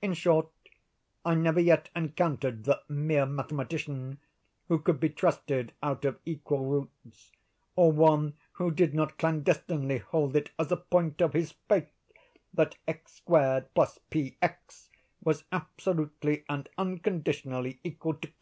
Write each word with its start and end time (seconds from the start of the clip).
In 0.00 0.14
short, 0.14 0.48
I 1.22 1.34
never 1.34 1.60
yet 1.60 1.90
encountered 1.94 2.64
the 2.64 2.80
mere 2.88 3.26
mathematician 3.26 4.18
who 4.68 4.78
could 4.78 4.98
be 4.98 5.10
trusted 5.10 5.74
out 5.82 6.06
of 6.06 6.18
equal 6.24 6.64
roots, 6.64 7.30
or 7.76 7.92
one 7.92 8.38
who 8.52 8.70
did 8.70 8.94
not 8.94 9.18
clandestinely 9.18 9.98
hold 9.98 10.34
it 10.34 10.48
as 10.58 10.72
a 10.72 10.78
point 10.78 11.20
of 11.20 11.34
his 11.34 11.52
faith 11.68 11.90
that 12.54 12.78
x2+px 12.88 14.88
was 15.22 15.44
absolutely 15.52 16.42
and 16.48 16.70
unconditionally 16.78 17.80
equal 17.84 18.14
to 18.14 18.28
q. 18.28 18.34